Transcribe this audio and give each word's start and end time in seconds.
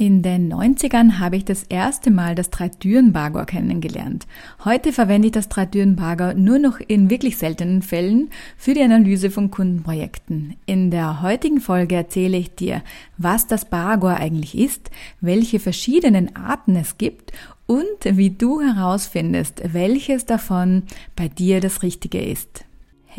In 0.00 0.22
den 0.22 0.54
90ern 0.54 1.18
habe 1.18 1.34
ich 1.34 1.44
das 1.44 1.64
erste 1.64 2.12
Mal 2.12 2.36
das 2.36 2.50
Dreitüren-Bagor 2.50 3.46
kennengelernt. 3.46 4.28
Heute 4.64 4.92
verwende 4.92 5.26
ich 5.26 5.32
das 5.32 5.48
Dreitüren-Bagor 5.48 6.34
nur 6.34 6.60
noch 6.60 6.78
in 6.78 7.10
wirklich 7.10 7.36
seltenen 7.36 7.82
Fällen 7.82 8.30
für 8.56 8.74
die 8.74 8.82
Analyse 8.82 9.28
von 9.28 9.50
Kundenprojekten. 9.50 10.54
In 10.66 10.92
der 10.92 11.20
heutigen 11.20 11.60
Folge 11.60 11.96
erzähle 11.96 12.36
ich 12.36 12.54
dir, 12.54 12.82
was 13.16 13.48
das 13.48 13.64
Bagor 13.64 14.14
eigentlich 14.14 14.56
ist, 14.56 14.88
welche 15.20 15.58
verschiedenen 15.58 16.36
Arten 16.36 16.76
es 16.76 16.96
gibt 16.96 17.32
und 17.66 17.84
wie 18.04 18.30
du 18.30 18.60
herausfindest, 18.60 19.62
welches 19.72 20.26
davon 20.26 20.84
bei 21.16 21.26
dir 21.26 21.60
das 21.60 21.82
Richtige 21.82 22.22
ist. 22.22 22.67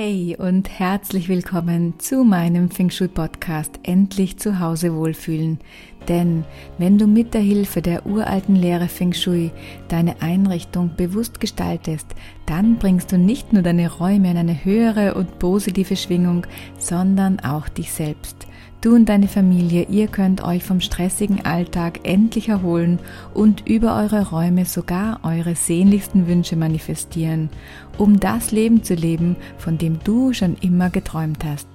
Hey 0.01 0.37
und 0.39 0.69
herzlich 0.79 1.27
willkommen 1.27 1.99
zu 1.99 2.23
meinem 2.23 2.71
Feng 2.71 2.89
Shui 2.89 3.09
Podcast 3.09 3.81
Endlich 3.83 4.39
zu 4.39 4.61
Hause 4.61 4.95
wohlfühlen. 4.95 5.59
Denn 6.07 6.45
wenn 6.77 6.97
du 6.97 7.05
mit 7.05 7.33
der 7.33 7.41
Hilfe 7.41 7.81
der 7.81 8.05
uralten 8.05 8.55
Lehre 8.55 8.87
Feng 8.87 9.11
Shui 9.11 9.51
deine 9.89 10.21
Einrichtung 10.21 10.91
bewusst 10.95 11.41
gestaltest, 11.41 12.07
dann 12.45 12.77
bringst 12.77 13.11
du 13.11 13.17
nicht 13.17 13.51
nur 13.51 13.61
deine 13.61 13.91
Räume 13.91 14.31
in 14.31 14.37
eine 14.37 14.63
höhere 14.63 15.15
und 15.15 15.37
positive 15.37 15.97
Schwingung, 15.97 16.47
sondern 16.77 17.41
auch 17.41 17.67
dich 17.67 17.91
selbst. 17.91 18.47
Du 18.81 18.95
und 18.95 19.09
deine 19.09 19.27
Familie, 19.27 19.87
ihr 19.89 20.07
könnt 20.07 20.41
euch 20.41 20.63
vom 20.63 20.79
stressigen 20.79 21.43
Alltag 21.45 21.99
endlich 22.03 22.47
erholen 22.47 22.99
und 23.33 23.67
über 23.67 23.97
eure 23.97 24.29
Räume 24.29 24.63
sogar 24.63 25.19
eure 25.23 25.55
sehnlichsten 25.55 26.27
Wünsche 26.27 26.55
manifestieren, 26.55 27.49
um 27.97 28.21
das 28.21 28.53
Leben 28.53 28.81
zu 28.81 28.93
leben, 28.93 29.35
von 29.57 29.77
dem 29.77 29.99
du 30.05 30.31
schon 30.31 30.55
immer 30.61 30.89
geträumt 30.89 31.43
hast. 31.43 31.67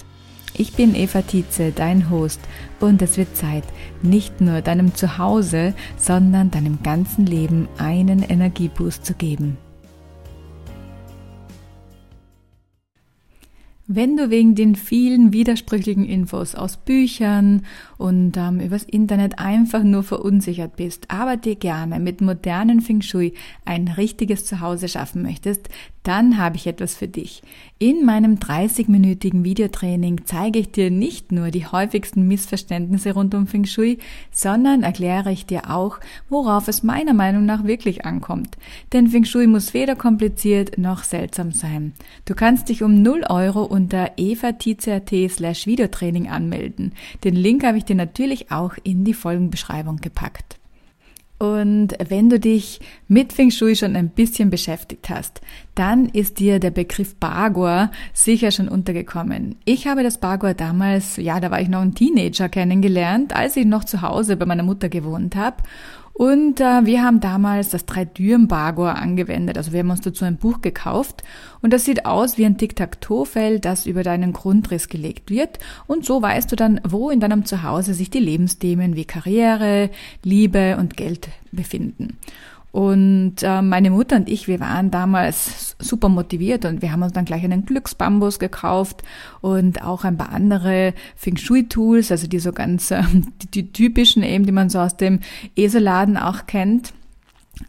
Ich 0.57 0.73
bin 0.73 0.95
Eva 0.95 1.21
Tietze, 1.21 1.73
dein 1.73 2.09
Host, 2.09 2.41
und 2.80 3.03
es 3.03 3.19
wird 3.19 3.37
Zeit, 3.37 3.65
nicht 4.01 4.41
nur 4.41 4.63
deinem 4.63 4.95
Zuhause, 4.95 5.75
sondern 5.99 6.51
deinem 6.51 6.83
ganzen 6.83 7.27
Leben 7.27 7.69
einen 7.77 8.23
Energieboost 8.23 9.05
zu 9.05 9.13
geben. 9.13 9.59
Wenn 13.87 14.16
du 14.16 14.30
wegen 14.30 14.54
den 14.54 14.77
vielen 14.77 15.35
widersprüchlichen 15.35 16.07
Infos 16.07 16.54
aus 16.54 16.79
Büchern 16.79 17.66
und 17.99 18.35
ähm, 18.38 18.59
übers 18.60 18.85
Internet 18.85 19.38
einfach 19.38 19.82
nur 19.82 20.02
verunsichert 20.02 20.77
bist, 20.77 21.10
aber 21.10 21.37
dir 21.37 21.54
gerne 21.54 22.01
mit 22.01 22.23
modernen 22.23 22.80
Feng 22.80 23.02
Shui 23.02 23.35
ein 23.66 23.88
richtiges 23.88 24.46
Zuhause 24.46 24.88
schaffen 24.88 25.21
möchtest, 25.21 25.68
dann 26.05 26.38
habe 26.38 26.57
ich 26.57 26.66
etwas 26.66 26.95
für 26.95 27.09
dich. 27.09 27.43
In 27.79 28.05
meinem 28.05 28.37
30-minütigen 28.37 29.43
Videotraining 29.43 30.23
zeige 30.27 30.61
ich 30.61 30.71
dir 30.71 30.91
nicht 30.91 31.33
nur 31.33 31.51
die 31.51 31.66
häufigsten 31.66 32.29
Missverständnisse 32.29 33.13
rund 33.13 33.35
um 33.35 33.46
Feng 33.46 33.65
Shui, 33.65 33.99
sondern 34.30 34.85
erkläre 34.85 35.33
ich 35.33 35.46
dir 35.46 35.71
auch, 35.71 35.99
worauf 36.29 36.69
es 36.69 36.83
meiner 36.83 37.15
Meinung 37.15 37.46
nach 37.46 37.65
wirklich 37.65 38.05
ankommt. 38.05 38.57
Denn 38.93 39.09
Feng 39.09 39.24
Shui 39.24 39.46
muss 39.46 39.74
weder 39.74 39.96
kompliziert 39.96 40.79
noch 40.79 41.02
seltsam 41.02 41.51
sein. 41.51 41.95
Du 42.27 42.35
kannst 42.35 42.68
dich 42.68 42.83
um 42.83 43.02
0 43.02 43.24
Euro 43.29 43.65
unter 43.65 44.13
evatizert 44.16 45.11
slash 45.29 45.66
Videotraining 45.66 46.29
anmelden. 46.29 46.93
Den 47.24 47.35
Link 47.35 47.65
habe 47.65 47.79
ich 47.79 47.85
dir 47.85 47.96
natürlich 47.96 48.52
auch 48.52 48.74
in 48.85 49.05
die 49.05 49.15
Folgenbeschreibung 49.15 49.96
gepackt. 49.96 50.54
Und 51.38 51.95
wenn 52.09 52.30
du 52.30 52.38
dich 52.38 52.80
mit 53.09 53.32
Feng 53.32 53.51
Shui 53.51 53.74
schon 53.74 53.96
ein 53.96 54.09
bisschen 54.09 54.51
beschäftigt 54.51 55.10
hast, 55.10 55.40
dann 55.74 56.07
ist 56.07 56.38
dir 56.38 56.60
der 56.60 56.71
Begriff 56.71 57.16
Bagua 57.16 57.90
sicher 58.13 58.52
schon 58.52 58.68
untergekommen. 58.68 59.57
Ich 59.65 59.87
habe 59.87 60.05
das 60.05 60.18
Bagua 60.18 60.55
damals, 60.55 61.16
ja, 61.16 61.40
da 61.40 61.51
war 61.51 61.60
ich 61.60 61.68
noch 61.68 61.80
ein 61.80 61.95
Teenager 61.95 62.49
kennengelernt, 62.49 63.35
als 63.35 63.57
ich 63.57 63.66
noch 63.66 63.85
zu 63.85 64.00
Hause 64.00 64.37
bei 64.37 64.47
meiner 64.47 64.62
Mutter 64.62 64.88
gewohnt 64.88 65.34
habe. 65.34 65.56
Und 66.15 66.60
äh, 66.60 66.87
wir 66.87 67.03
haben 67.03 67.19
damals 67.19 67.70
das 67.70 67.87
Drei-Düren-Bagor 67.87 68.94
angewendet. 68.94 69.59
Also 69.59 69.72
wir 69.72 69.81
haben 69.81 69.91
uns 69.91 70.00
dazu 70.00 70.25
ein 70.25 70.37
Buch 70.37 70.60
gekauft 70.60 71.25
und 71.60 71.72
das 71.72 71.84
sieht 71.84 72.06
aus 72.06 72.39
wie 72.39 72.47
ein 72.47 72.56
Tic-Tac-Toe-Feld, 72.56 73.65
das 73.65 73.84
über 73.84 74.05
deinen 74.05 74.33
Grundriss 74.33 74.89
gelegt 74.89 75.28
wird. 75.28 75.59
Und 75.89 76.05
so 76.05 76.22
weißt 76.22 76.50
du 76.53 76.56
dann, 76.56 76.81
wo 76.87 77.11
in 77.11 77.19
deinem 77.19 77.44
Zuhause 77.44 77.94
sich 77.94 78.11
die 78.11 78.21
Lebensthemen 78.21 78.94
wie 78.94 79.05
Karriere, 79.05 79.91
Liebe 80.22 80.77
und 80.78 80.97
Geld 80.97 81.28
befinden. 81.54 82.19
Und 82.75 83.37
äh, 83.42 83.62
meine 83.62 83.91
Mutter 83.91 84.16
und 84.16 84.28
ich, 84.28 84.48
wir 84.48 84.59
waren 84.59 84.91
damals 84.91 85.76
super 85.78 86.09
motiviert 86.09 86.65
und 86.65 86.82
wir 86.82 86.91
haben 86.91 87.04
uns 87.04 87.12
dann 87.12 87.25
gleich 87.25 87.44
einen 87.44 87.66
Glücksbambus 87.66 88.41
gekauft 88.41 89.04
und 89.41 89.84
auch 89.84 90.03
ein 90.03 90.16
paar 90.16 90.31
andere 90.31 90.92
Feng 91.15 91.37
Shui 91.37 91.69
Tools, 91.69 92.10
also 92.10 92.26
die 92.26 92.41
so 92.41 92.50
ganz 92.50 92.91
äh, 92.91 93.04
die, 93.42 93.47
die 93.47 93.72
typischen 93.72 94.25
eben, 94.25 94.44
die 94.44 94.50
man 94.50 94.70
so 94.70 94.81
aus 94.81 94.97
dem 94.97 95.20
Eselladen 95.54 96.16
auch 96.16 96.47
kennt. 96.47 96.92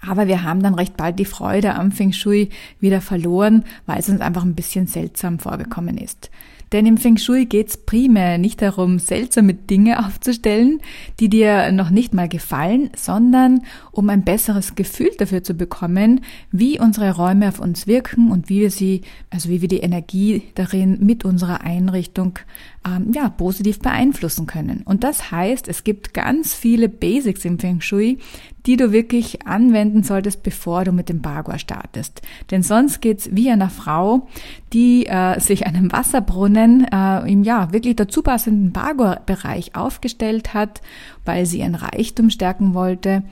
Aber 0.02 0.28
wir 0.28 0.42
haben 0.42 0.64
dann 0.64 0.74
recht 0.74 0.98
bald 0.98 1.20
die 1.20 1.26
Freude 1.26 1.76
am 1.76 1.92
Feng 1.92 2.12
Shui 2.12 2.50
wieder 2.80 3.00
verloren, 3.00 3.64
weil 3.86 4.00
es 4.00 4.10
uns 4.10 4.22
einfach 4.22 4.44
ein 4.44 4.56
bisschen 4.56 4.88
seltsam 4.88 5.38
vorgekommen 5.38 6.00
ist. 6.00 6.32
Denn 6.72 6.86
im 6.86 6.98
Feng 6.98 7.18
Shui 7.18 7.46
geht 7.46 7.70
es 7.70 7.78
primär 7.78 8.38
nicht 8.38 8.62
darum, 8.62 9.00
seltsame 9.00 9.54
Dinge 9.54 10.06
aufzustellen, 10.06 10.82
die 11.20 11.30
dir 11.30 11.72
noch 11.72 11.90
nicht 11.90 12.14
mal 12.14 12.28
gefallen, 12.28 12.90
sondern 12.96 13.62
um 13.92 14.10
ein 14.10 14.24
besseres 14.24 14.76
Gefühl 14.76 15.12
dafür 15.18 15.44
zu 15.44 15.54
bekommen, 15.54 16.22
wie 16.52 16.80
unsere 16.80 17.16
Räume 17.16 17.48
auf 17.48 17.60
uns 17.60 17.88
wirken 17.88 18.32
und 18.32 18.50
wie 18.50 18.62
wir 18.62 18.72
sie, 18.72 19.02
also 19.30 19.50
wie 19.50 19.62
wir 19.62 19.68
die 19.68 19.80
Energie 19.80 20.44
darin 20.56 20.98
mit 21.02 21.26
unserer 21.26 21.62
Einrichtung 21.62 22.40
ähm, 22.86 23.12
ja, 23.14 23.30
positiv 23.30 23.80
beeinflussen 23.80 24.46
können. 24.48 24.82
Und 24.86 25.04
das 25.04 25.32
heißt, 25.32 25.68
es 25.68 25.84
gibt 25.84 26.14
ganz 26.14 26.54
viele 26.54 26.90
Basics 26.90 27.46
im 27.46 27.60
Feng 27.60 27.82
Shui, 27.82 28.20
die 28.66 28.78
du 28.78 28.92
wirklich 28.92 29.46
anwenden 29.46 30.04
solltest, 30.04 30.44
bevor 30.44 30.84
du 30.84 30.92
mit 30.92 31.10
dem 31.10 31.22
Bagua 31.22 31.60
startest. 31.60 32.22
Denn 32.52 32.64
sonst 32.64 33.02
geht's 33.02 33.30
wie 33.32 33.52
einer 33.52 33.70
Frau, 33.70 34.28
die 34.74 35.06
äh, 35.06 35.40
sich 35.40 35.68
einen 35.68 35.92
Wasserbrunnen 35.92 36.88
äh, 36.92 37.32
im 37.32 37.44
ja 37.44 37.72
wirklich 37.72 37.96
dazu 37.96 38.22
passenden 38.22 38.72
Bagua-Bereich 38.72 39.76
aufgestellt 39.76 40.54
hat, 40.54 40.82
weil 41.26 41.46
sie 41.46 41.60
ihren 41.60 41.76
Reichtum 41.76 42.30
stärken 42.30 42.74
wollte. 42.74 43.24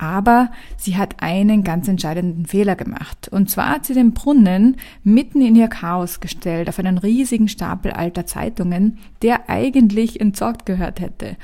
Aber 0.00 0.52
sie 0.76 0.96
hat 0.96 1.16
einen 1.18 1.64
ganz 1.64 1.88
entscheidenden 1.88 2.46
Fehler 2.46 2.76
gemacht. 2.76 3.28
Und 3.32 3.50
zwar 3.50 3.70
hat 3.70 3.84
sie 3.84 3.94
den 3.94 4.12
Brunnen 4.12 4.76
mitten 5.02 5.40
in 5.40 5.56
ihr 5.56 5.66
Chaos 5.66 6.20
gestellt, 6.20 6.68
auf 6.68 6.78
einen 6.78 6.98
riesigen 6.98 7.48
Stapel 7.48 7.90
alter 7.90 8.24
Zeitungen, 8.24 8.98
der 9.22 9.50
eigentlich 9.50 10.20
entsorgt 10.20 10.66
gehört 10.66 11.00
hätte. 11.00 11.36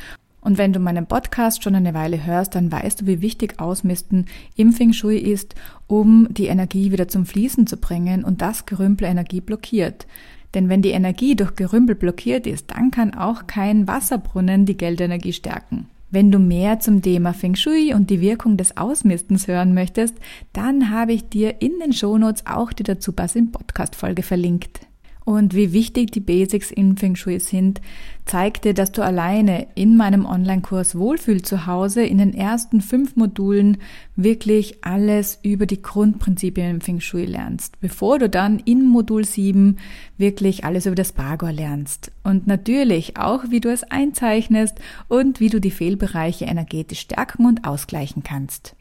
Und 0.45 0.59
wenn 0.59 0.75
du 0.75 0.79
meinen 0.79 1.07
Podcast 1.07 1.65
schon 1.65 1.75
eine 1.75 1.95
Weile 1.95 2.25
hörst, 2.25 2.55
dann 2.55 2.71
weißt 2.71 3.01
du, 3.01 3.07
wie 3.07 3.23
wichtig 3.23 3.59
Ausmisten 3.59 4.27
im 4.57 4.73
Feng 4.73 4.93
Shui 4.93 5.19
ist, 5.19 5.55
um 5.87 6.29
die 6.31 6.47
Energie 6.47 6.93
wieder 6.93 7.09
zum 7.09 7.25
Fließen 7.25 7.67
zu 7.67 7.79
bringen 7.79 8.25
und 8.25 8.43
das 8.43 8.67
Gerümpel 8.67 9.09
Energie 9.09 9.41
blockiert. 9.41 10.07
Denn 10.53 10.69
wenn 10.69 10.83
die 10.83 10.91
Energie 10.91 11.35
durch 11.35 11.57
Gerümpel 11.57 11.95
blockiert 11.95 12.47
ist, 12.47 12.71
dann 12.71 12.91
kann 12.91 13.15
auch 13.15 13.47
kein 13.47 13.89
Wasserbrunnen 13.89 14.67
die 14.67 14.77
Geldenergie 14.77 15.33
stärken. 15.33 15.87
Wenn 16.11 16.31
du 16.31 16.39
mehr 16.39 16.79
zum 16.79 17.01
Thema 17.01 17.33
Feng 17.33 17.57
Shui 17.57 17.95
und 17.95 18.11
die 18.11 18.21
Wirkung 18.21 18.59
des 18.59 18.77
Ausmistens 18.77 19.49
hören 19.49 19.73
möchtest, 19.73 20.15
dann 20.53 20.91
habe 20.91 21.15
ich 21.15 21.29
dir 21.29 21.63
in 21.63 21.73
den 21.83 21.95
Shownotes 21.95 22.47
auch 22.47 22.73
die 22.73 22.85
dazu 22.85 23.13
passende 23.13 23.51
Podcast-Folge 23.51 24.23
verlinkt. 24.23 24.81
Und 25.25 25.55
wie 25.55 25.73
wichtig 25.73 26.11
die 26.11 26.21
Basics 26.21 26.71
in 26.71 26.99
Feng 26.99 27.17
Shui 27.17 27.41
sind, 27.41 27.81
zeigte, 28.27 28.75
dass 28.75 28.93
du 28.93 29.03
alleine 29.03 29.67
in 29.75 29.97
meinem 29.97 30.27
Online-Kurs 30.27 30.99
Wohlfühl 30.99 31.41
zu 31.41 31.67
Hause 31.67 32.05
in 32.05 32.19
den 32.19 32.35
ersten 32.35 32.83
fünf 32.83 33.17
Modulen 33.17 33.79
wirklich 34.17 34.85
alles 34.85 35.39
über 35.43 35.65
die 35.65 35.81
Grundprinzipien 35.81 36.71
im 36.71 36.81
Feng 36.83 37.01
Shui 37.01 37.25
lernst, 37.25 37.81
bevor 37.81 38.19
du 38.19 38.29
dann 38.29 38.59
in 38.59 38.85
Modul 38.85 39.25
7 39.25 39.79
wirklich 40.19 40.65
alles 40.65 40.85
über 40.85 40.95
das 40.95 41.13
Bagor 41.13 41.53
lernst. 41.53 42.13
Und 42.23 42.47
natürlich 42.47 43.17
auch, 43.17 43.45
wie 43.49 43.61
du 43.61 43.71
es 43.71 43.83
einzeichnest 43.85 44.79
und 45.09 45.41
wie 45.41 45.49
du 45.49 45.59
die 45.59 45.71
Fehlbereiche 45.71 46.45
energetisch 46.45 47.01
stärken 47.01 47.47
und 47.47 47.67
ausgleichen 47.67 48.23
kannst. 48.23 48.77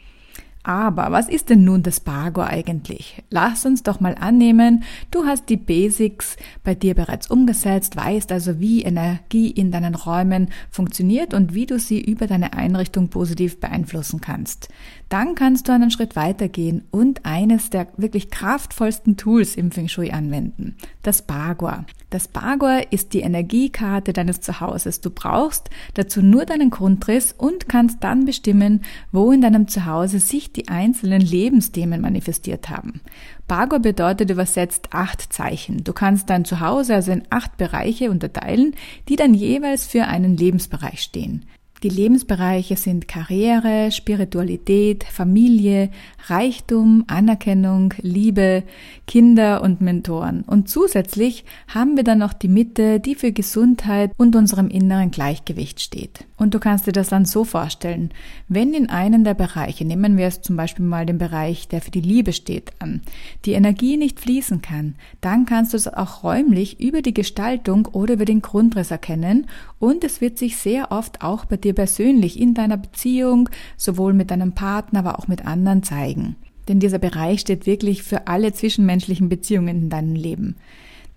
Aber 0.63 1.11
was 1.11 1.27
ist 1.27 1.49
denn 1.49 1.65
nun 1.65 1.83
das 1.83 1.99
Bargo 1.99 2.41
eigentlich? 2.41 3.21
Lass 3.29 3.65
uns 3.65 3.83
doch 3.83 3.99
mal 3.99 4.15
annehmen, 4.15 4.83
du 5.11 5.25
hast 5.25 5.49
die 5.49 5.57
Basics 5.57 6.37
bei 6.63 6.73
dir 6.73 6.95
bereits 6.95 7.29
umgesetzt, 7.29 7.97
weißt 7.97 8.31
also, 8.31 8.61
wie 8.61 8.83
Energie 8.83 9.51
in 9.51 9.71
deinen 9.71 9.93
Räumen 9.93 10.49
funktioniert 10.71 11.33
und 11.33 11.53
wie 11.53 11.65
du 11.65 11.79
sie 11.79 11.99
über 12.01 12.27
deine 12.27 12.53
Einrichtung 12.53 13.09
positiv 13.09 13.59
beeinflussen 13.59 14.21
kannst. 14.21 14.69
Dann 15.09 15.35
kannst 15.35 15.67
du 15.67 15.73
einen 15.73 15.91
Schritt 15.91 16.15
weitergehen 16.15 16.85
und 16.91 17.25
eines 17.25 17.69
der 17.69 17.87
wirklich 17.97 18.31
kraftvollsten 18.31 19.17
Tools 19.17 19.55
im 19.55 19.69
Feng 19.69 19.89
Shui 19.89 20.11
anwenden, 20.11 20.77
das 21.01 21.23
Bagua. 21.23 21.85
Das 22.09 22.27
Bagua 22.27 22.77
ist 22.91 23.13
die 23.13 23.21
Energiekarte 23.21 24.13
deines 24.13 24.39
Zuhauses. 24.39 25.01
Du 25.01 25.09
brauchst 25.09 25.69
dazu 25.95 26.21
nur 26.21 26.45
deinen 26.45 26.69
Grundriss 26.69 27.33
und 27.35 27.67
kannst 27.67 28.03
dann 28.03 28.25
bestimmen, 28.25 28.81
wo 29.11 29.31
in 29.31 29.41
deinem 29.41 29.67
Zuhause 29.67 30.19
sich 30.19 30.52
die 30.55 30.67
einzelnen 30.67 31.21
Lebensthemen 31.21 32.01
manifestiert 32.01 32.69
haben. 32.69 33.01
Bagua 33.47 33.79
bedeutet 33.79 34.29
übersetzt 34.29 34.89
acht 34.91 35.33
Zeichen. 35.33 35.83
Du 35.83 35.93
kannst 35.93 36.29
dein 36.29 36.45
Zuhause 36.45 36.95
also 36.95 37.11
in 37.11 37.23
acht 37.29 37.57
Bereiche 37.57 38.11
unterteilen, 38.11 38.75
die 39.09 39.15
dann 39.15 39.33
jeweils 39.33 39.85
für 39.85 40.05
einen 40.05 40.37
Lebensbereich 40.37 41.01
stehen. 41.01 41.45
Die 41.83 41.89
Lebensbereiche 41.89 42.77
sind 42.77 43.09
Karriere, 43.09 43.91
Spiritualität, 43.91 45.03
Familie, 45.03 45.89
Reichtum, 46.27 47.03
Anerkennung, 47.07 47.93
Liebe, 48.01 48.63
Kinder 49.05 49.61
und 49.61 49.81
Mentoren. 49.81 50.43
Und 50.43 50.69
zusätzlich 50.69 51.43
haben 51.67 51.97
wir 51.97 52.05
dann 52.05 52.19
noch 52.19 52.31
die 52.31 52.47
Mitte, 52.47 53.01
die 53.01 53.15
für 53.15 53.33
Gesundheit 53.33 54.11
und 54.15 54.37
unserem 54.37 54.69
inneren 54.69 55.11
Gleichgewicht 55.11 55.81
steht. 55.81 56.23
Und 56.37 56.53
du 56.53 56.59
kannst 56.59 56.87
dir 56.87 56.93
das 56.93 57.09
dann 57.09 57.25
so 57.25 57.43
vorstellen, 57.43 58.11
wenn 58.47 58.73
in 58.73 58.89
einem 58.89 59.25
der 59.25 59.33
Bereiche, 59.33 59.83
nehmen 59.83 60.15
wir 60.17 60.27
es 60.27 60.41
zum 60.41 60.55
Beispiel 60.55 60.85
mal 60.85 61.05
den 61.05 61.17
Bereich, 61.17 61.67
der 61.67 61.81
für 61.81 61.91
die 61.91 62.01
Liebe 62.01 62.31
steht, 62.31 62.71
an, 62.79 63.01
die 63.43 63.53
Energie 63.53 63.97
nicht 63.97 64.21
fließen 64.21 64.61
kann, 64.61 64.95
dann 65.19 65.45
kannst 65.45 65.73
du 65.73 65.77
es 65.77 65.87
auch 65.87 66.23
räumlich 66.23 66.79
über 66.79 67.01
die 67.01 67.13
Gestaltung 67.13 67.87
oder 67.87 68.13
über 68.13 68.25
den 68.25 68.41
Grundriss 68.41 68.91
erkennen 68.91 69.47
und 69.79 70.05
es 70.05 70.21
wird 70.21 70.37
sich 70.37 70.55
sehr 70.55 70.91
oft 70.93 71.21
auch 71.21 71.43
bei 71.43 71.57
dir 71.57 71.72
dir 71.73 71.75
persönlich 71.75 72.39
in 72.39 72.53
deiner 72.53 72.77
Beziehung, 72.77 73.49
sowohl 73.77 74.13
mit 74.13 74.31
deinem 74.31 74.53
Partner, 74.53 74.99
aber 74.99 75.19
auch 75.19 75.27
mit 75.27 75.45
anderen 75.45 75.83
zeigen. 75.83 76.35
Denn 76.67 76.79
dieser 76.79 76.99
Bereich 76.99 77.41
steht 77.41 77.65
wirklich 77.65 78.03
für 78.03 78.27
alle 78.27 78.53
zwischenmenschlichen 78.53 79.29
Beziehungen 79.29 79.83
in 79.83 79.89
deinem 79.89 80.15
Leben. 80.15 80.55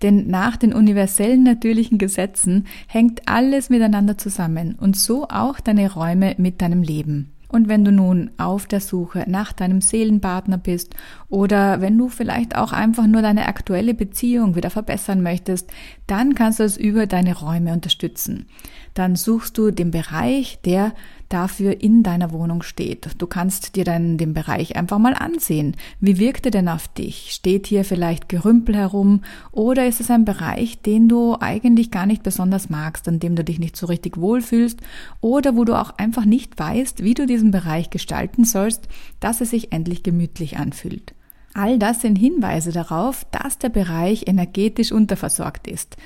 Denn 0.01 0.27
nach 0.27 0.57
den 0.57 0.73
universellen 0.73 1.43
natürlichen 1.43 1.97
Gesetzen 1.97 2.67
hängt 2.87 3.27
alles 3.27 3.69
miteinander 3.69 4.17
zusammen 4.17 4.75
und 4.79 4.95
so 4.95 5.27
auch 5.27 5.59
deine 5.59 5.91
Räume 5.91 6.35
mit 6.37 6.61
deinem 6.61 6.83
Leben. 6.83 7.31
Und 7.49 7.69
wenn 7.69 7.85
du 7.85 7.93
nun 7.93 8.29
auf 8.37 8.67
der 8.67 8.81
Suche 8.81 9.23
nach 9.25 9.53
deinem 9.53 9.79
Seelenpartner 9.79 10.57
bist 10.57 10.93
oder 11.29 11.79
wenn 11.79 11.97
du 11.97 12.09
vielleicht 12.09 12.57
auch 12.57 12.73
einfach 12.73 13.07
nur 13.07 13.21
deine 13.21 13.47
aktuelle 13.47 13.93
Beziehung 13.93 14.55
wieder 14.55 14.69
verbessern 14.69 15.23
möchtest, 15.23 15.71
dann 16.07 16.35
kannst 16.35 16.59
du 16.59 16.63
es 16.63 16.75
über 16.75 17.07
deine 17.07 17.37
Räume 17.37 17.71
unterstützen 17.71 18.47
dann 18.97 19.15
suchst 19.15 19.57
du 19.57 19.71
den 19.71 19.91
Bereich, 19.91 20.59
der 20.65 20.93
dafür 21.29 21.81
in 21.81 22.03
deiner 22.03 22.31
Wohnung 22.31 22.63
steht. 22.63 23.09
Du 23.17 23.27
kannst 23.27 23.75
dir 23.75 23.83
dann 23.83 24.17
den 24.17 24.33
Bereich 24.33 24.75
einfach 24.75 24.97
mal 24.97 25.13
ansehen. 25.13 25.75
Wie 25.99 26.19
wirkt 26.19 26.45
er 26.45 26.51
denn 26.51 26.69
auf 26.69 26.87
dich? 26.87 27.31
Steht 27.31 27.67
hier 27.67 27.83
vielleicht 27.83 28.29
Gerümpel 28.29 28.75
herum 28.75 29.21
oder 29.51 29.85
ist 29.85 29.99
es 29.99 30.09
ein 30.09 30.25
Bereich, 30.25 30.81
den 30.81 31.09
du 31.09 31.35
eigentlich 31.39 31.91
gar 31.91 32.05
nicht 32.05 32.23
besonders 32.23 32.69
magst, 32.69 33.07
an 33.07 33.19
dem 33.19 33.35
du 33.35 33.43
dich 33.43 33.59
nicht 33.59 33.75
so 33.75 33.87
richtig 33.87 34.17
wohlfühlst 34.17 34.79
oder 35.21 35.55
wo 35.55 35.65
du 35.65 35.79
auch 35.79 35.97
einfach 35.97 36.25
nicht 36.25 36.57
weißt, 36.57 37.03
wie 37.03 37.13
du 37.13 37.25
diesen 37.25 37.51
Bereich 37.51 37.89
gestalten 37.89 38.45
sollst, 38.45 38.87
dass 39.19 39.41
es 39.41 39.49
sich 39.49 39.73
endlich 39.73 40.03
gemütlich 40.03 40.57
anfühlt. 40.57 41.13
All 41.53 41.79
das 41.79 42.01
sind 42.01 42.17
Hinweise 42.17 42.71
darauf, 42.71 43.25
dass 43.31 43.57
der 43.57 43.69
Bereich 43.69 44.27
energetisch 44.27 44.91
unterversorgt 44.91 45.67
ist. 45.67 45.97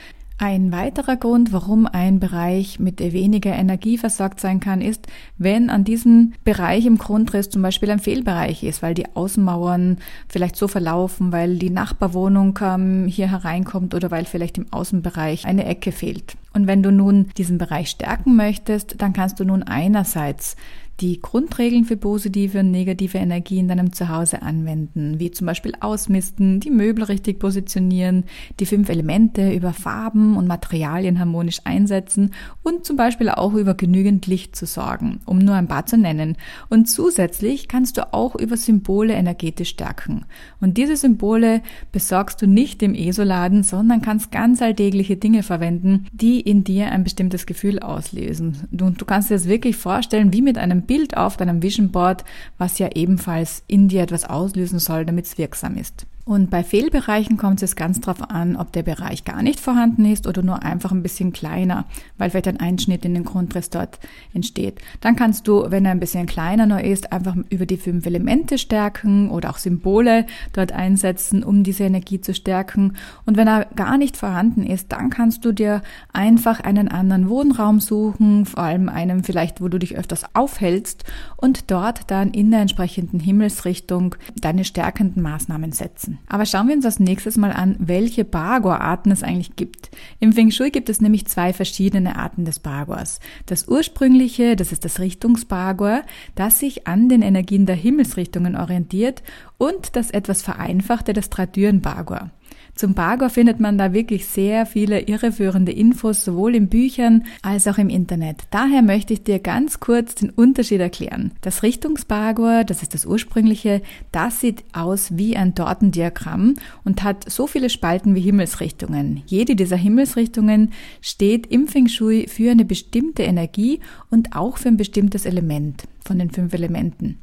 Ein 0.44 0.72
weiterer 0.72 1.18
Grund, 1.18 1.54
warum 1.54 1.86
ein 1.86 2.20
Bereich 2.20 2.80
mit 2.80 3.00
weniger 3.00 3.54
Energie 3.54 4.00
versorgt 4.00 4.40
sein 4.40 4.60
kann, 4.60 4.82
ist, 4.82 5.06
wenn 5.38 5.70
an 5.70 5.84
diesem 5.84 6.34
Bereich 6.44 6.88
im 6.88 6.98
Grundriss 6.98 7.52
zum 7.52 7.62
Beispiel 7.62 7.92
ein 7.92 8.00
Fehlbereich 8.00 8.64
ist, 8.64 8.82
weil 8.82 8.96
die 8.96 9.16
Außenmauern 9.16 10.00
vielleicht 10.28 10.56
so 10.56 10.68
verlaufen, 10.68 11.32
weil 11.32 11.60
die 11.60 11.70
Nachbarwohnung 11.70 12.58
ähm, 12.64 13.06
hier 13.06 13.30
hereinkommt 13.30 13.94
oder 13.94 14.10
weil 14.10 14.26
vielleicht 14.26 14.58
im 14.58 14.66
Außenbereich 14.74 15.46
eine 15.46 15.66
Ecke 15.66 15.92
fehlt. 15.92 16.36
Und 16.54 16.66
wenn 16.66 16.82
du 16.82 16.92
nun 16.92 17.28
diesen 17.38 17.60
Bereich 17.60 17.92
stärken 17.92 18.36
möchtest, 18.36 19.00
dann 19.00 19.14
kannst 19.14 19.40
du 19.40 19.46
nun 19.46 19.62
einerseits 19.62 20.56
die 21.02 21.20
Grundregeln 21.20 21.84
für 21.86 21.98
positive 21.98 22.60
und 22.60 22.70
negative 22.70 23.18
Energie 23.18 23.58
in 23.58 23.68
deinem 23.68 23.92
Zuhause 23.92 24.44
anwenden, 24.44 25.20
wie 25.20 25.32
zum 25.32 25.48
Beispiel 25.48 25.74
ausmisten, 25.80 26.60
die 26.60 26.70
Möbel 26.70 27.04
richtig 27.04 27.40
positionieren, 27.40 28.26
die 28.60 28.68
fünf 28.68 28.88
Elemente 28.88 29.52
über 29.52 29.74
Farben 29.74 30.38
und 30.38 30.48
Materialien 30.48 31.20
harmonisch 31.20 31.62
einsetzen 31.64 32.32
und 32.62 32.86
zum 32.86 32.98
Beispiel 32.98 33.30
auch 33.30 33.56
über 33.56 33.74
genügend 33.74 34.28
Licht 34.28 34.56
zu 34.56 34.68
sorgen, 34.68 35.22
um 35.26 35.40
nur 35.40 35.56
ein 35.56 35.68
paar 35.68 35.88
zu 35.88 35.98
nennen. 35.98 36.38
Und 36.70 36.88
zusätzlich 36.88 37.68
kannst 37.68 37.98
du 37.98 38.14
auch 38.14 38.36
über 38.36 38.56
Symbole 38.56 39.14
energetisch 39.14 39.70
stärken. 39.70 40.26
Und 40.60 40.78
diese 40.78 40.96
Symbole 40.96 41.62
besorgst 41.92 42.42
du 42.42 42.48
nicht 42.48 42.84
im 42.84 42.94
ESO-Laden, 42.94 43.64
sondern 43.64 44.04
kannst 44.04 44.32
ganz 44.32 44.62
alltägliche 44.62 45.18
Dinge 45.18 45.42
verwenden, 45.42 46.06
die 46.12 46.40
in 46.42 46.64
dir 46.64 46.92
ein 46.92 47.04
bestimmtes 47.04 47.48
Gefühl 47.48 47.80
auslösen. 47.80 48.68
Und 48.72 49.02
du 49.02 49.06
kannst 49.06 49.32
dir 49.32 49.36
das 49.36 49.48
wirklich 49.48 49.78
vorstellen, 49.78 50.32
wie 50.32 50.44
mit 50.44 50.60
einem 50.60 50.84
Bild 50.92 51.16
auf 51.16 51.38
deinem 51.38 51.64
Vision 51.64 51.90
Board, 51.90 52.26
was 52.58 52.78
ja 52.78 52.90
ebenfalls 52.96 53.64
in 53.68 53.88
dir 53.88 54.02
etwas 54.02 54.26
auslösen 54.26 54.78
soll, 54.78 55.06
damit 55.06 55.26
es 55.26 55.38
wirksam 55.38 55.78
ist. 55.78 56.06
Und 56.24 56.52
bei 56.52 56.64
Fehlbereichen 56.64 57.38
kommt 57.38 57.64
es 57.64 57.76
ganz 57.76 58.00
darauf 58.00 58.30
an, 58.30 58.56
ob 58.56 58.72
der 58.72 58.84
Bereich 58.84 59.26
gar 59.26 59.42
nicht 59.42 59.60
vorhanden 59.60 60.06
ist 60.06 60.28
oder 60.28 60.44
nur 60.44 60.62
einfach 60.62 60.92
ein 60.92 61.02
bisschen 61.02 61.34
kleiner, 61.34 61.86
weil 62.18 62.30
vielleicht 62.30 62.48
ein 62.48 62.60
Einschnitt 62.60 63.06
in 63.06 63.16
den 63.16 63.26
Grundriss 63.26 63.70
dort 63.72 64.00
entsteht. 64.34 64.80
Dann 65.02 65.16
kannst 65.16 65.48
du, 65.48 65.66
wenn 65.70 65.86
er 65.86 65.92
ein 65.92 66.00
bisschen 66.00 66.28
kleiner 66.28 66.68
nur 66.68 66.82
ist, 66.82 67.12
einfach 67.12 67.36
über 67.50 67.66
die 67.66 67.78
fünf 67.78 68.06
Elemente 68.06 68.58
stärken 68.58 69.32
oder 69.32 69.50
auch 69.50 69.58
Symbole 69.58 70.28
dort 70.54 70.72
einsetzen, 70.72 71.44
um 71.44 71.64
diese 71.64 71.86
Energie 71.86 72.22
zu 72.22 72.36
stärken. 72.36 72.98
Und 73.26 73.36
wenn 73.36 73.48
er 73.48 73.66
gar 73.76 73.98
nicht 73.98 74.16
vorhanden 74.16 74.64
ist, 74.64 74.92
dann 74.92 75.10
kannst 75.10 75.44
du 75.44 75.52
dir 75.52 75.82
einfach 76.14 76.60
einen 76.60 76.88
anderen 76.88 77.30
Wohnraum 77.30 77.80
suchen, 77.80 78.46
vor 78.46 78.64
allem 78.64 78.90
einen 78.90 79.24
vielleicht, 79.24 79.60
wo 79.60 79.70
du 79.70 79.80
dich 79.80 79.98
öfters 79.98 80.36
aufhältst 80.36 81.04
und 81.38 81.72
dort 81.72 82.12
dann 82.12 82.32
in 82.32 82.52
der 82.52 82.62
entsprechenden 82.62 83.20
Himmelsrichtung 83.20 84.16
deine 84.40 84.66
stärkenden 84.66 85.24
Maßnahmen 85.24 85.72
setzen 85.72 86.11
lassen. 86.12 86.20
Aber 86.28 86.46
schauen 86.46 86.68
wir 86.68 86.76
uns 86.76 86.86
als 86.86 87.00
nächstes 87.00 87.38
mal 87.38 87.52
an, 87.52 87.76
welche 87.80 88.26
Bagor-Arten 88.26 89.12
es 89.12 89.24
eigentlich 89.24 89.56
gibt. 89.56 89.92
Im 90.20 90.34
Feng 90.34 90.52
Shui 90.52 90.72
gibt 90.72 90.90
es 90.90 91.02
nämlich 91.02 91.28
zwei 91.28 91.54
verschiedene 91.54 92.16
Arten 92.16 92.46
des 92.46 92.60
Bagors. 92.60 93.20
Das 93.46 93.68
ursprüngliche, 93.68 94.56
das 94.56 94.72
ist 94.72 94.86
das 94.86 95.00
Richtungsbagor, 95.00 96.02
das 96.36 96.60
sich 96.60 96.88
an 96.88 97.10
den 97.10 97.22
Energien 97.22 97.66
der 97.66 97.76
Himmelsrichtungen 97.76 98.56
orientiert 98.56 99.24
und 99.58 99.96
das 99.96 100.12
etwas 100.12 100.42
vereinfachte, 100.42 101.14
das 101.14 101.30
Tradieren-Bagor. 101.30 102.32
Zum 102.76 102.94
Bagor 102.94 103.30
findet 103.30 103.60
man 103.60 103.78
da 103.78 103.94
wirklich 103.94 104.26
sehr 104.26 104.66
viele 104.66 105.02
irreführende 105.02 105.72
Infos, 105.72 106.24
sowohl 106.24 106.56
in 106.56 106.68
Büchern 106.68 107.26
als 107.42 107.68
auch 107.68 107.78
im 107.78 107.90
Internet. 107.90 108.44
Daher 108.50 108.82
möchte 108.82 109.14
ich 109.14 109.24
dir 109.24 109.40
ganz 109.40 109.80
kurz 109.80 110.16
den 110.16 110.30
Unterschied 110.30 110.80
erklären. 110.80 111.32
Das 111.42 111.64
Richtungsbagor, 111.64 112.64
das 112.64 112.82
ist 112.82 112.94
das 112.94 113.06
ursprüngliche, 113.06 113.82
das 114.12 114.40
sieht 114.40 114.64
aus 114.74 115.18
wie 115.18 115.38
ein 115.38 115.56
Tortendiagramm 115.56 116.56
und 116.84 117.04
hat 117.04 117.30
so 117.30 117.48
viele 117.48 117.70
Spalten 117.70 118.16
wie 118.16 118.22
Himmelsrichtungen. 118.22 119.24
Jede 119.26 119.56
dieser 119.56 119.78
Himmelsrichtungen 119.78 120.72
steht 121.02 121.48
im 121.48 121.68
Feng 121.68 121.88
Shui 121.88 122.28
für 122.28 122.52
eine 122.52 122.66
bestimmte 122.66 123.24
Energie 123.24 123.80
und 124.10 124.36
auch 124.36 124.58
für 124.58 124.70
ein 124.70 124.78
bestimmtes 124.78 125.26
Element 125.26 125.84
von 126.04 126.20
den 126.20 126.32
fünf 126.32 126.54
Elementen. 126.54 127.20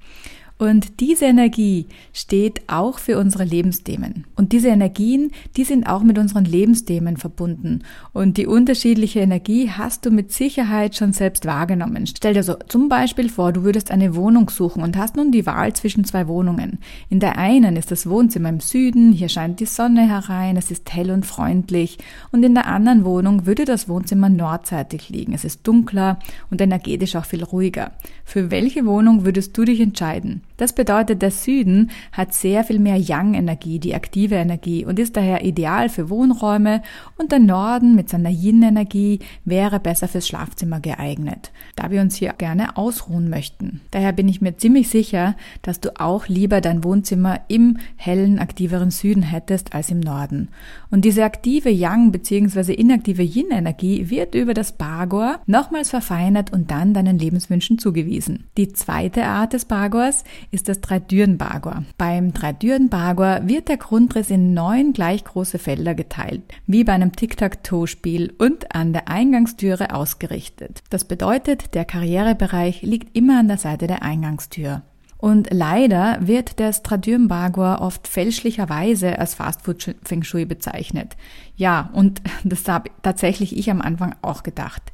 Und 0.58 0.98
diese 0.98 1.26
Energie 1.26 1.86
steht 2.12 2.62
auch 2.66 2.98
für 2.98 3.16
unsere 3.16 3.44
Lebensthemen. 3.44 4.26
Und 4.34 4.50
diese 4.50 4.68
Energien, 4.68 5.30
die 5.56 5.62
sind 5.62 5.86
auch 5.86 6.02
mit 6.02 6.18
unseren 6.18 6.44
Lebensthemen 6.44 7.16
verbunden. 7.16 7.84
Und 8.12 8.38
die 8.38 8.46
unterschiedliche 8.48 9.20
Energie 9.20 9.70
hast 9.70 10.04
du 10.04 10.10
mit 10.10 10.32
Sicherheit 10.32 10.96
schon 10.96 11.12
selbst 11.12 11.46
wahrgenommen. 11.46 12.08
Stell 12.08 12.34
dir 12.34 12.42
so 12.42 12.54
zum 12.66 12.88
Beispiel 12.88 13.28
vor, 13.28 13.52
du 13.52 13.62
würdest 13.62 13.92
eine 13.92 14.16
Wohnung 14.16 14.50
suchen 14.50 14.82
und 14.82 14.96
hast 14.96 15.16
nun 15.16 15.30
die 15.30 15.46
Wahl 15.46 15.74
zwischen 15.74 16.04
zwei 16.04 16.26
Wohnungen. 16.26 16.78
In 17.08 17.20
der 17.20 17.38
einen 17.38 17.76
ist 17.76 17.92
das 17.92 18.08
Wohnzimmer 18.08 18.48
im 18.48 18.58
Süden, 18.58 19.12
hier 19.12 19.28
scheint 19.28 19.60
die 19.60 19.66
Sonne 19.66 20.08
herein, 20.08 20.56
es 20.56 20.72
ist 20.72 20.92
hell 20.92 21.12
und 21.12 21.24
freundlich. 21.24 21.98
Und 22.32 22.42
in 22.42 22.54
der 22.54 22.66
anderen 22.66 23.04
Wohnung 23.04 23.46
würde 23.46 23.64
das 23.64 23.88
Wohnzimmer 23.88 24.28
nordseitig 24.28 25.08
liegen. 25.08 25.34
Es 25.34 25.44
ist 25.44 25.64
dunkler 25.68 26.18
und 26.50 26.60
energetisch 26.60 27.14
auch 27.14 27.26
viel 27.26 27.44
ruhiger. 27.44 27.92
Für 28.24 28.50
welche 28.50 28.84
Wohnung 28.86 29.24
würdest 29.24 29.56
du 29.56 29.64
dich 29.64 29.80
entscheiden? 29.80 30.42
Das 30.58 30.72
bedeutet, 30.72 31.22
der 31.22 31.30
Süden 31.30 31.90
hat 32.12 32.34
sehr 32.34 32.64
viel 32.64 32.80
mehr 32.80 32.96
Yang-Energie, 32.96 33.78
die 33.78 33.94
aktive 33.94 34.34
Energie 34.34 34.84
und 34.84 34.98
ist 34.98 35.16
daher 35.16 35.44
ideal 35.44 35.88
für 35.88 36.10
Wohnräume 36.10 36.82
und 37.16 37.30
der 37.30 37.38
Norden 37.38 37.94
mit 37.94 38.10
seiner 38.10 38.28
Yin-Energie 38.28 39.20
wäre 39.44 39.78
besser 39.78 40.08
fürs 40.08 40.26
Schlafzimmer 40.26 40.80
geeignet, 40.80 41.52
da 41.76 41.92
wir 41.92 42.00
uns 42.00 42.16
hier 42.16 42.34
gerne 42.36 42.76
ausruhen 42.76 43.30
möchten. 43.30 43.80
Daher 43.92 44.12
bin 44.12 44.28
ich 44.28 44.40
mir 44.40 44.56
ziemlich 44.56 44.88
sicher, 44.88 45.36
dass 45.62 45.78
du 45.78 45.98
auch 46.00 46.26
lieber 46.26 46.60
dein 46.60 46.82
Wohnzimmer 46.82 47.40
im 47.46 47.78
hellen, 47.94 48.40
aktiveren 48.40 48.90
Süden 48.90 49.22
hättest 49.22 49.74
als 49.74 49.90
im 49.92 50.00
Norden. 50.00 50.48
Und 50.90 51.04
diese 51.04 51.22
aktive 51.22 51.70
Yang 51.70 52.10
bzw. 52.10 52.72
inaktive 52.72 53.22
Yin-Energie 53.22 54.10
wird 54.10 54.34
über 54.34 54.54
das 54.54 54.72
Bagor 54.72 55.38
nochmals 55.46 55.90
verfeinert 55.90 56.52
und 56.52 56.72
dann 56.72 56.94
deinen 56.94 57.18
Lebenswünschen 57.18 57.78
zugewiesen. 57.78 58.48
Die 58.56 58.72
zweite 58.72 59.24
Art 59.24 59.52
des 59.52 59.64
Bagors 59.64 60.24
ist 60.50 60.68
das 60.68 60.80
Dreidüren-Bagor. 60.80 61.84
Beim 61.96 62.32
Dreidüren-Bagor 62.32 63.40
wird 63.44 63.68
der 63.68 63.76
Grundriss 63.76 64.30
in 64.30 64.54
neun 64.54 64.92
gleich 64.92 65.24
große 65.24 65.58
Felder 65.58 65.94
geteilt, 65.94 66.42
wie 66.66 66.84
bei 66.84 66.92
einem 66.92 67.12
Tic-Tac-Toe-Spiel 67.12 68.34
und 68.38 68.74
an 68.74 68.92
der 68.92 69.08
Eingangstüre 69.08 69.94
ausgerichtet. 69.94 70.82
Das 70.90 71.04
bedeutet, 71.04 71.74
der 71.74 71.84
Karrierebereich 71.84 72.82
liegt 72.82 73.16
immer 73.16 73.40
an 73.40 73.48
der 73.48 73.58
Seite 73.58 73.86
der 73.86 74.02
Eingangstür. 74.02 74.82
Und 75.18 75.48
leider 75.50 76.18
wird 76.20 76.60
der 76.60 76.72
Stradürn 76.72 77.26
Bagor 77.26 77.80
oft 77.80 78.06
fälschlicherweise 78.06 79.18
als 79.18 79.34
Fastfood 79.34 79.96
Feng 80.04 80.22
Shui 80.22 80.44
bezeichnet. 80.44 81.16
Ja, 81.56 81.90
und 81.92 82.22
das 82.44 82.66
habe 82.68 82.90
tatsächlich 83.02 83.56
ich 83.56 83.70
am 83.70 83.82
Anfang 83.82 84.14
auch 84.22 84.44
gedacht. 84.44 84.92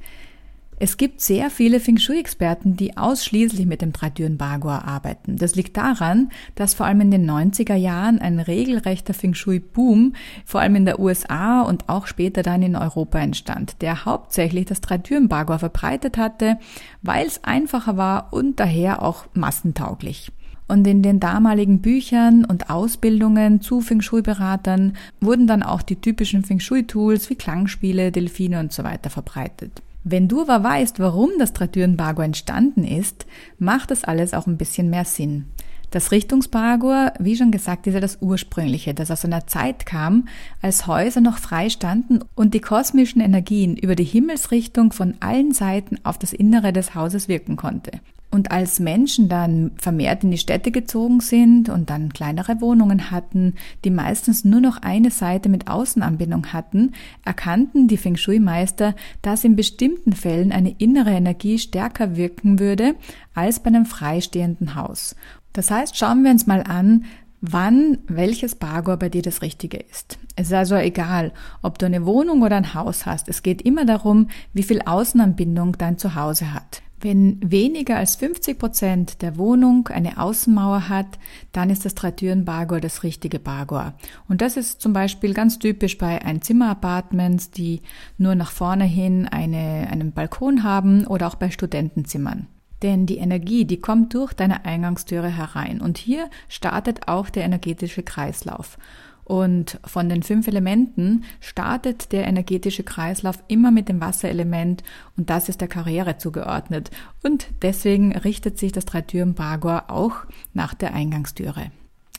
Es 0.81 0.97
gibt 0.97 1.21
sehr 1.21 1.50
viele 1.50 1.78
Feng 1.78 1.99
Shui-Experten, 1.99 2.76
die 2.76 2.97
ausschließlich 2.97 3.64
mit 3.64 3.81
dem 3.81 3.93
Drei-Türen 3.93 4.37
Bagua 4.37 4.81
arbeiten. 4.81 5.37
Das 5.37 5.54
liegt 5.54 5.76
daran, 5.76 6.31
dass 6.57 6.75
vor 6.75 6.87
allem 6.87 7.00
in 7.00 7.12
den 7.12 7.31
90er 7.31 7.76
Jahren 7.76 8.19
ein 8.19 8.40
regelrechter 8.40 9.14
Feng 9.14 9.35
Shui-Boom, 9.35 10.14
vor 10.45 10.61
allem 10.61 10.75
in 10.75 10.85
der 10.85 10.99
USA 10.99 11.62
und 11.62 11.88
auch 11.88 12.09
später 12.09 12.43
dann 12.43 12.62
in 12.62 12.75
Europa 12.75 13.21
entstand, 13.21 13.83
der 13.83 14.04
hauptsächlich 14.04 14.66
das 14.66 14.81
Drei-Türen 14.81 15.28
Bagua 15.28 15.59
verbreitet 15.59 16.19
hatte, 16.19 16.59
weil 17.02 17.25
es 17.25 17.45
einfacher 17.45 17.97
war 17.97 18.33
und 18.33 18.59
daher 18.59 19.00
auch 19.02 19.26
massentauglich. 19.33 20.33
Und 20.66 20.87
in 20.88 21.02
den 21.02 21.21
damaligen 21.21 21.83
Büchern 21.83 22.45
und 22.45 22.69
Ausbildungen 22.71 23.61
zu 23.61 23.81
Feng 23.81 24.00
Shui-Beratern 24.00 24.97
wurden 25.21 25.47
dann 25.47 25.62
auch 25.62 25.83
die 25.83 26.00
typischen 26.00 26.43
Feng 26.43 26.59
Shui-Tools 26.59 27.31
wie 27.31 27.37
Klangspiele, 27.37 28.11
Delfine 28.11 28.59
und 28.59 28.73
so 28.73 28.83
weiter 28.83 29.11
verbreitet. 29.11 29.83
Wenn 30.04 30.28
du 30.28 30.42
aber 30.42 30.62
weißt, 30.62 31.00
warum 31.00 31.30
das 31.38 31.54
Tratüren-Bagua 31.54 32.25
entstanden 32.25 32.84
ist, 32.84 33.25
macht 33.58 33.90
das 33.90 34.04
alles 34.04 34.34
auch 34.34 34.46
ein 34.46 34.58
bisschen 34.58 34.90
mehr 34.90 35.06
Sinn. 35.06 35.46
Das 35.90 36.11
Richtungsparagor, 36.11 37.12
wie 37.20 37.37
schon 37.37 37.50
gesagt, 37.50 37.87
ist 37.87 37.94
ja 37.94 38.00
das 38.00 38.18
ursprüngliche, 38.20 38.92
das 38.92 39.11
aus 39.11 39.25
einer 39.25 39.46
Zeit 39.46 39.87
kam, 39.87 40.28
als 40.61 40.87
Häuser 40.87 41.23
noch 41.23 41.38
frei 41.38 41.70
standen 41.70 42.20
und 42.34 42.52
die 42.52 42.61
kosmischen 42.61 43.23
Energien 43.23 43.76
über 43.76 43.94
die 43.94 44.04
Himmelsrichtung 44.04 44.92
von 44.92 45.14
allen 45.20 45.52
Seiten 45.52 45.99
auf 46.02 46.18
das 46.18 46.32
Innere 46.32 46.73
des 46.73 46.94
Hauses 46.94 47.28
wirken 47.28 47.56
konnte. 47.56 47.92
Und 48.35 48.50
als 48.50 48.81
Menschen 48.81 49.29
dann 49.29 49.71
vermehrt 49.76 50.25
in 50.25 50.33
die 50.33 50.38
Städte 50.38 50.73
gezogen 50.73 51.21
sind 51.21 51.69
und 51.69 51.88
dann 51.88 52.12
kleinere 52.12 52.61
Wohnungen 52.61 53.12
hatten, 53.12 53.55
die 53.85 53.91
meistens 53.91 54.45
nur 54.45 54.61
noch 54.61 54.79
eine 54.79 55.12
Seite 55.12 55.49
mit 55.49 55.69
Außenanbindung 55.69 56.53
hatten, 56.53 56.95
erkannten 57.25 57.87
die 57.87 57.97
Feng 57.97 58.17
Shui-Meister, 58.17 58.97
dass 59.23 59.45
in 59.45 59.55
bestimmten 59.55 60.14
Fällen 60.14 60.50
eine 60.50 60.75
innere 60.79 61.12
Energie 61.12 61.61
stärker 61.61 62.17
wirken 62.17 62.59
würde 62.59 62.97
als 63.35 63.61
bei 63.61 63.69
einem 63.69 63.87
freistehenden 63.87 64.75
Haus. 64.75 65.14
Das 65.53 65.71
heißt, 65.71 65.97
schauen 65.97 66.25
wir 66.25 66.33
uns 66.33 66.49
mal 66.49 66.64
an, 66.64 67.05
wann 67.41 67.99
welches 68.09 68.57
Bagor 68.57 68.97
bei 68.97 69.11
dir 69.11 69.23
das 69.23 69.43
Richtige 69.43 69.76
ist. 69.76 70.19
Es 70.35 70.49
ist 70.49 70.55
also 70.55 70.75
egal, 70.75 71.33
ob 71.62 71.79
du 71.79 71.87
eine 71.87 72.05
Wohnung 72.05 72.43
oder 72.43 72.57
ein 72.57 72.75
Haus 72.75 73.07
hast. 73.07 73.29
Es 73.29 73.45
geht 73.45 73.62
immer 73.62 73.85
darum, 73.85 74.26
wie 74.53 74.64
viel 74.64 74.83
Außenanbindung 74.83 75.79
dein 75.79 75.99
Zuhause 75.99 76.53
hat. 76.53 76.83
Wenn 77.04 77.38
weniger 77.44 77.99
als 77.99 78.16
50 78.16 78.58
Prozent 78.58 79.20
der 79.20 79.37
Wohnung 79.37 79.88
eine 79.88 80.16
Außenmauer 80.16 80.88
hat, 80.88 81.18
dann 81.52 81.68
ist 81.68 81.84
das 81.84 81.94
Dreitüren-Bagor 81.94 82.80
das 82.80 83.02
richtige 83.02 83.38
Bagor. 83.38 83.92
Und 84.26 84.40
das 84.40 84.56
ist 84.56 84.80
zum 84.80 84.94
Beispiel 84.94 85.34
ganz 85.34 85.58
typisch 85.58 85.99
bei 85.99 86.25
Einzimmer-Apartments, 86.25 87.50
die 87.50 87.82
nur 88.16 88.34
nach 88.34 88.50
vorne 88.50 88.84
hin 88.84 89.28
eine, 89.28 89.87
einen 89.90 90.12
Balkon 90.12 90.62
haben 90.62 91.06
oder 91.06 91.26
auch 91.26 91.34
bei 91.34 91.50
Studentenzimmern. 91.50 92.46
Denn 92.82 93.04
die 93.04 93.18
Energie, 93.18 93.66
die 93.66 93.82
kommt 93.82 94.14
durch 94.14 94.32
deine 94.32 94.64
Eingangstüre 94.64 95.28
herein. 95.28 95.82
Und 95.82 95.99
hier 95.99 96.30
startet 96.49 97.06
auch 97.06 97.28
der 97.28 97.44
energetische 97.44 98.02
Kreislauf. 98.02 98.78
Und 99.25 99.81
von 99.85 100.09
den 100.09 100.23
fünf 100.23 100.47
Elementen 100.49 101.25
startet 101.40 102.12
der 102.12 102.26
energetische 102.26 102.83
Kreislauf 102.83 103.43
immer 103.49 103.71
mit 103.71 103.88
dem 103.88 104.00
Wasserelement 104.00 104.83
und 105.16 105.31
das 105.31 105.49
ist 105.49 105.61
der 105.61 105.69
Karriere 105.69 106.19
zugeordnet. 106.19 106.90
Und 107.23 107.49
deswegen 107.62 108.14
richtet 108.16 108.59
sich 108.59 108.73
das 108.73 108.85
Dreitüren-Bagor 108.85 109.85
auch 109.88 110.25
nach 110.52 110.75
der 110.75 110.93
Eingangstüre. 110.93 111.71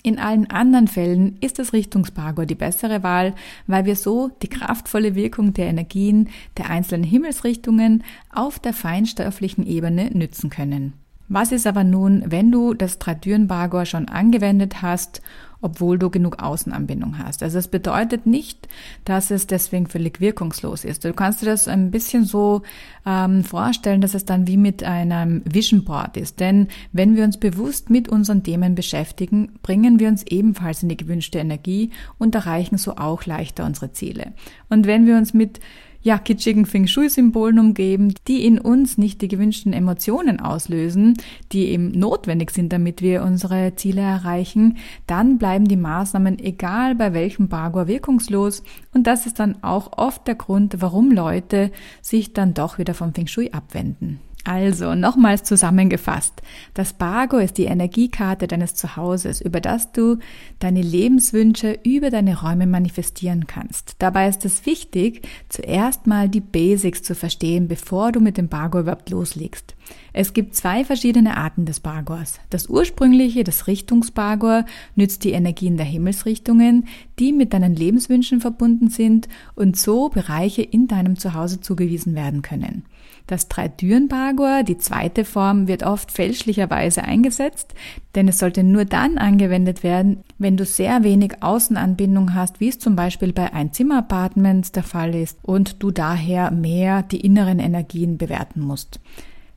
In 0.06 0.20
allen 0.20 0.50
anderen 0.52 0.88
Fällen 0.88 1.38
ist 1.42 1.58
das 1.58 1.74
Richtungsbargor 1.74 2.46
die 2.46 2.54
bessere 2.54 3.02
Wahl, 3.02 3.34
weil 3.66 3.86
wir 3.86 3.96
so 3.96 4.30
die 4.44 4.48
kraftvolle 4.48 5.16
Wirkung 5.16 5.54
der 5.54 5.66
Energien 5.66 6.30
der 6.58 6.70
einzelnen 6.70 7.04
Himmelsrichtungen 7.04 8.04
auf 8.32 8.60
der 8.60 8.74
feinstofflichen 8.74 9.66
Ebene 9.66 10.12
nützen 10.14 10.52
können. 10.52 10.94
Was 11.28 11.52
ist 11.52 11.68
aber 11.68 11.84
nun, 11.84 12.24
wenn 12.28 12.52
du 12.52 12.74
das 12.74 13.00
Dreitüren-Bagor 13.00 13.86
schon 13.86 14.08
angewendet 14.08 14.82
hast 14.82 15.22
obwohl 15.66 15.98
du 15.98 16.12
genug 16.12 16.44
Außenanbindung 16.44 17.18
hast. 17.18 17.42
Also 17.42 17.58
es 17.58 17.68
bedeutet 17.68 18.28
nicht, 18.28 18.68
dass 19.04 19.32
es 19.32 19.48
deswegen 19.48 19.88
völlig 19.88 20.22
wirkungslos 20.22 20.86
ist. 20.86 21.04
Du 21.04 21.12
kannst 21.12 21.42
dir 21.42 21.48
das 21.48 21.68
ein 21.68 21.90
bisschen 21.90 22.24
so 22.24 22.62
ähm, 23.04 23.44
vorstellen, 23.44 24.00
dass 24.00 24.14
es 24.14 24.26
dann 24.26 24.48
wie 24.48 24.58
mit 24.58 24.84
einem 24.84 25.42
Vision 25.46 25.84
Board 25.84 26.18
ist. 26.18 26.40
Denn 26.40 26.68
wenn 26.92 27.16
wir 27.16 27.24
uns 27.24 27.40
bewusst 27.40 27.90
mit 27.90 28.08
unseren 28.10 28.44
Themen 28.44 28.76
beschäftigen, 28.76 29.54
bringen 29.64 30.00
wir 30.00 30.08
uns 30.08 30.22
ebenfalls 30.28 30.84
in 30.84 30.90
die 30.90 30.98
gewünschte 30.98 31.40
Energie 31.40 31.90
und 32.20 32.36
erreichen 32.36 32.78
so 32.78 32.98
auch 32.98 33.26
leichter 33.26 33.66
unsere 33.66 33.92
Ziele. 33.92 34.34
Und 34.70 34.86
wenn 34.86 35.08
wir 35.08 35.18
uns 35.18 35.34
mit 35.34 35.60
ja, 36.06 36.20
kitschigen 36.20 36.68
Feng 36.68 36.86
Shui-Symbolen 36.86 37.58
umgeben, 37.58 38.14
die 38.28 38.46
in 38.46 38.60
uns 38.60 39.00
nicht 39.00 39.24
die 39.24 39.28
gewünschten 39.28 39.74
Emotionen 39.74 40.40
auslösen, 40.40 41.18
die 41.52 41.70
eben 41.70 41.90
notwendig 41.98 42.52
sind, 42.52 42.72
damit 42.72 43.02
wir 43.02 43.24
unsere 43.24 43.76
Ziele 43.76 44.02
erreichen, 44.02 44.78
dann 45.08 45.40
bleiben 45.40 45.68
die 45.68 45.76
Maßnahmen, 45.76 46.38
egal 46.38 46.94
bei 46.94 47.14
welchem 47.14 47.48
Bagua, 47.48 47.88
wirkungslos. 47.88 48.62
Und 48.94 49.08
das 49.08 49.26
ist 49.26 49.40
dann 49.40 49.64
auch 49.64 49.98
oft 49.98 50.28
der 50.28 50.36
Grund, 50.36 50.76
warum 50.80 51.10
Leute 51.10 51.72
sich 52.04 52.34
dann 52.34 52.54
doch 52.54 52.78
wieder 52.78 52.94
vom 52.94 53.16
Feng 53.16 53.26
Shui 53.26 53.50
abwenden. 53.50 54.20
Also, 54.48 54.94
nochmals 54.94 55.44
zusammengefasst. 55.44 56.44
Das 56.76 56.94
Bargo 56.94 57.38
ist 57.38 57.58
die 57.58 57.66
Energiekarte 57.66 58.46
deines 58.46 58.76
Zuhauses, 58.76 59.42
über 59.42 59.60
das 59.60 59.92
du 59.92 60.20
deine 60.60 60.84
Lebenswünsche 60.84 61.80
über 61.84 62.12
deine 62.12 62.40
Räume 62.40 62.68
manifestieren 62.68 63.48
kannst. 63.48 63.96
Dabei 63.98 64.30
ist 64.30 64.46
es 64.46 64.68
wichtig, 64.68 65.28
zuerst 65.50 66.06
mal 66.06 66.30
die 66.30 66.42
Basics 66.42 67.02
zu 67.02 67.16
verstehen, 67.16 67.68
bevor 67.68 68.12
du 68.12 68.20
mit 68.20 68.38
dem 68.38 68.48
Bargo 68.48 68.80
überhaupt 68.80 69.10
loslegst. 69.10 69.76
Es 70.14 70.34
gibt 70.34 70.56
zwei 70.56 70.86
verschiedene 70.86 71.38
Arten 71.38 71.66
des 71.66 71.80
Bargors. 71.80 72.40
Das 72.52 72.68
ursprüngliche, 72.68 73.44
das 73.44 73.66
Richtungsbargor, 73.66 74.66
nützt 74.96 75.24
die 75.24 75.32
Energien 75.32 75.76
der 75.76 75.88
Himmelsrichtungen, 75.88 76.88
die 77.18 77.34
mit 77.34 77.52
deinen 77.52 77.76
Lebenswünschen 77.76 78.42
verbunden 78.42 78.90
sind 78.90 79.28
und 79.56 79.76
so 79.76 80.10
Bereiche 80.10 80.62
in 80.62 80.88
deinem 80.88 81.18
Zuhause 81.18 81.62
zugewiesen 81.62 82.14
werden 82.14 82.44
können. 82.44 82.86
Das 83.28 83.48
Dreitüren-Bagor, 83.48 84.62
die 84.64 84.78
zweite 84.78 85.26
Form, 85.26 85.68
wird 85.68 85.82
oft 85.82 86.12
fälschlicherweise 86.12 87.04
eingesetzt, 87.04 87.74
denn 88.14 88.28
es 88.28 88.38
sollte 88.38 88.64
nur 88.64 88.86
dann 88.86 89.18
angewendet 89.18 89.82
werden, 89.82 90.24
wenn 90.38 90.58
du 90.58 90.66
sehr 90.66 91.04
wenig 91.04 91.42
Außenanbindung 91.42 92.36
hast, 92.36 92.60
wie 92.60 92.70
es 92.70 92.78
zum 92.78 92.96
Beispiel 92.96 93.34
bei 93.34 93.52
Einzimmer-Apartments 93.52 94.74
der 94.74 94.84
Fall 94.84 95.16
ist 95.16 95.40
und 95.42 95.82
du 95.82 95.90
daher 95.90 96.52
mehr 96.52 97.02
die 97.02 97.22
inneren 97.22 97.58
Energien 97.58 98.20
bewerten 98.20 98.62
musst. 98.62 99.00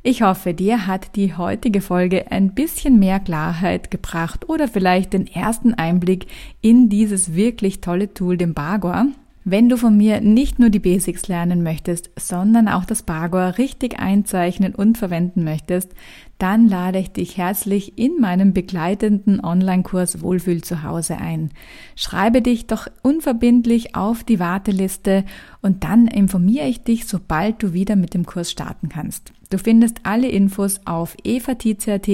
Ich 0.02 0.22
hoffe, 0.22 0.54
dir 0.54 0.86
hat 0.86 1.16
die 1.16 1.34
heutige 1.34 1.82
Folge 1.82 2.30
ein 2.32 2.54
bisschen 2.54 2.98
mehr 2.98 3.20
Klarheit 3.20 3.90
gebracht 3.90 4.48
oder 4.48 4.66
vielleicht 4.66 5.12
den 5.12 5.26
ersten 5.26 5.74
Einblick 5.74 6.26
in 6.62 6.88
dieses 6.88 7.34
wirklich 7.34 7.82
tolle 7.82 8.14
Tool, 8.14 8.38
den 8.38 8.54
Bagor. 8.54 9.08
Wenn 9.50 9.70
du 9.70 9.78
von 9.78 9.96
mir 9.96 10.20
nicht 10.20 10.58
nur 10.58 10.68
die 10.68 10.78
Basics 10.78 11.26
lernen 11.26 11.62
möchtest, 11.62 12.10
sondern 12.18 12.68
auch 12.68 12.84
das 12.84 13.02
Bagor 13.02 13.56
richtig 13.56 13.98
einzeichnen 13.98 14.74
und 14.74 14.98
verwenden 14.98 15.42
möchtest, 15.42 15.92
dann 16.36 16.68
lade 16.68 16.98
ich 16.98 17.12
dich 17.12 17.38
herzlich 17.38 17.96
in 17.96 18.20
meinem 18.20 18.52
begleitenden 18.52 19.42
Online-Kurs 19.42 20.20
Wohlfühl 20.20 20.62
zu 20.62 20.82
Hause 20.82 21.16
ein. 21.16 21.48
Schreibe 21.96 22.42
dich 22.42 22.66
doch 22.66 22.88
unverbindlich 23.00 23.96
auf 23.96 24.22
die 24.22 24.38
Warteliste 24.38 25.24
und 25.62 25.84
dann 25.84 26.06
informiere 26.06 26.66
ich 26.66 26.84
dich, 26.84 27.06
sobald 27.06 27.62
du 27.62 27.72
wieder 27.72 27.96
mit 27.96 28.14
dem 28.14 28.26
Kurs 28.26 28.50
starten 28.50 28.88
kannst. 28.88 29.32
Du 29.50 29.56
findest 29.56 30.00
alle 30.02 30.28
Infos 30.28 30.80
auf 30.84 31.16
evatizat 31.24 32.08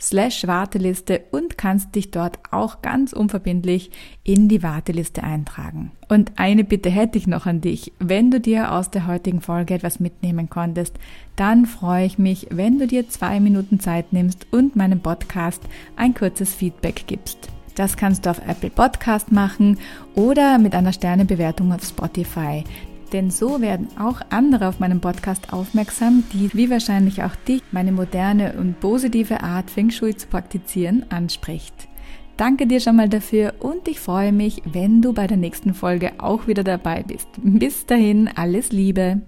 slash 0.00 0.46
Warteliste 0.46 1.20
und 1.30 1.58
kannst 1.58 1.94
dich 1.94 2.10
dort 2.10 2.38
auch 2.50 2.80
ganz 2.80 3.12
unverbindlich 3.12 3.90
in 4.24 4.48
die 4.48 4.62
Warteliste 4.62 5.22
eintragen. 5.22 5.92
Und 6.08 6.32
eine 6.36 6.64
Bitte 6.64 6.88
hätte 6.88 7.18
ich 7.18 7.26
noch 7.26 7.44
an 7.44 7.60
dich. 7.60 7.92
Wenn 7.98 8.30
du 8.30 8.40
dir 8.40 8.72
aus 8.72 8.90
der 8.90 9.06
heutigen 9.06 9.42
Folge 9.42 9.74
etwas 9.74 10.00
mitnehmen 10.00 10.48
konntest, 10.48 10.98
dann 11.36 11.66
freue 11.66 12.06
ich 12.06 12.18
mich, 12.18 12.46
wenn 12.50 12.78
du 12.78 12.86
dir 12.86 13.08
zwei 13.10 13.38
Minuten 13.38 13.80
Zeit 13.80 14.14
nimmst 14.14 14.46
und 14.50 14.74
meinem 14.74 15.00
Podcast 15.00 15.62
ein 15.96 16.14
kurzes 16.14 16.54
Feedback 16.54 17.04
gibst. 17.06 17.50
Das 17.78 17.96
kannst 17.96 18.26
du 18.26 18.30
auf 18.30 18.40
Apple 18.44 18.70
Podcast 18.70 19.30
machen 19.30 19.78
oder 20.16 20.58
mit 20.58 20.74
einer 20.74 20.92
Sternebewertung 20.92 21.72
auf 21.72 21.84
Spotify. 21.84 22.64
Denn 23.12 23.30
so 23.30 23.60
werden 23.60 23.86
auch 24.00 24.20
andere 24.30 24.66
auf 24.66 24.80
meinem 24.80 25.00
Podcast 25.00 25.52
aufmerksam, 25.52 26.24
die, 26.32 26.50
wie 26.54 26.70
wahrscheinlich 26.70 27.22
auch 27.22 27.36
dich, 27.46 27.62
meine 27.70 27.92
moderne 27.92 28.54
und 28.54 28.80
positive 28.80 29.44
Art 29.44 29.70
Feng 29.70 29.90
Shui 29.90 30.16
zu 30.16 30.26
praktizieren 30.26 31.06
anspricht. 31.10 31.88
Danke 32.36 32.66
dir 32.66 32.80
schon 32.80 32.96
mal 32.96 33.08
dafür 33.08 33.54
und 33.60 33.86
ich 33.86 34.00
freue 34.00 34.32
mich, 34.32 34.60
wenn 34.64 35.00
du 35.00 35.12
bei 35.12 35.28
der 35.28 35.36
nächsten 35.36 35.72
Folge 35.72 36.12
auch 36.18 36.48
wieder 36.48 36.64
dabei 36.64 37.04
bist. 37.04 37.28
Bis 37.36 37.86
dahin, 37.86 38.28
alles 38.34 38.72
Liebe! 38.72 39.22